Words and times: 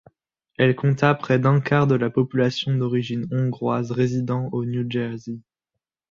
Elle 0.57 0.75
compta 0.75 1.13
près 1.13 1.37
d'un 1.37 1.61
quart 1.61 1.85
de 1.85 1.93
la 1.93 2.09
population 2.09 2.75
d'origine 2.75 3.27
hongroise 3.31 3.91
résidant 3.91 4.49
au 4.51 4.65
New 4.65 4.89
Jersey. 4.89 5.37